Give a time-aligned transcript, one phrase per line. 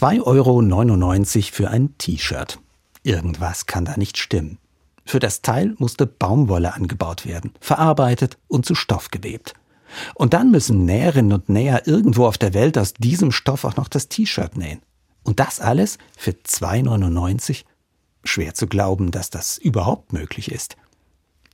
[0.00, 2.58] 2,99 Euro für ein T-Shirt.
[3.02, 4.56] Irgendwas kann da nicht stimmen.
[5.04, 9.52] Für das Teil musste Baumwolle angebaut werden, verarbeitet und zu Stoff gewebt.
[10.14, 13.88] Und dann müssen Näherinnen und Näher irgendwo auf der Welt aus diesem Stoff auch noch
[13.88, 14.80] das T-Shirt nähen.
[15.22, 17.64] Und das alles für 2,99?
[18.24, 20.76] Schwer zu glauben, dass das überhaupt möglich ist.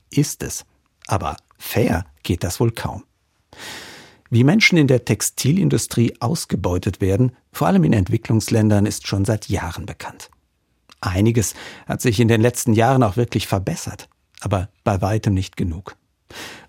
[0.09, 0.65] Ist es.
[1.05, 3.03] Aber fair geht das wohl kaum.
[4.29, 9.85] Wie Menschen in der Textilindustrie ausgebeutet werden, vor allem in Entwicklungsländern, ist schon seit Jahren
[9.85, 10.29] bekannt.
[10.99, 11.53] Einiges
[11.85, 14.09] hat sich in den letzten Jahren auch wirklich verbessert,
[14.41, 15.95] aber bei weitem nicht genug.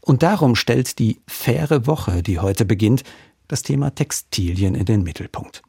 [0.01, 3.03] Und darum stellt die faire Woche, die heute beginnt,
[3.49, 5.63] das Thema Textilien in den Mittelpunkt.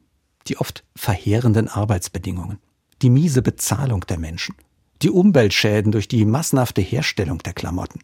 [0.47, 2.59] Die oft verheerenden Arbeitsbedingungen,
[3.02, 4.55] die miese Bezahlung der Menschen,
[5.02, 8.02] die Umweltschäden durch die massenhafte Herstellung der Klamotten.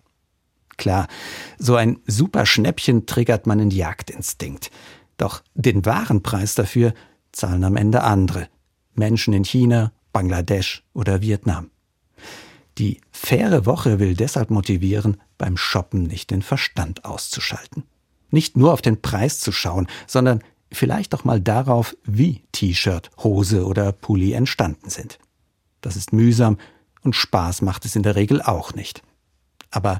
[0.77, 1.07] Klar,
[1.57, 4.71] so ein super Schnäppchen triggert man in Jagdinstinkt.
[5.17, 6.93] Doch den wahren Preis dafür
[7.31, 8.47] zahlen am Ende andere.
[8.93, 11.69] Menschen in China, Bangladesch oder Vietnam.
[12.77, 17.83] Die faire Woche will deshalb motivieren, beim Shoppen nicht den Verstand auszuschalten.
[18.31, 23.65] Nicht nur auf den Preis zu schauen, sondern vielleicht auch mal darauf, wie T-Shirt, Hose
[23.65, 25.19] oder Pulli entstanden sind.
[25.81, 26.57] Das ist mühsam
[27.01, 29.03] und Spaß macht es in der Regel auch nicht.
[29.71, 29.99] Aber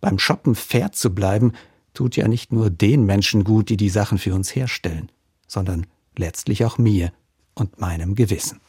[0.00, 1.52] beim Shoppen fair zu bleiben,
[1.94, 5.10] tut ja nicht nur den Menschen gut, die die Sachen für uns herstellen,
[5.46, 7.12] sondern letztlich auch mir
[7.54, 8.60] und meinem Gewissen.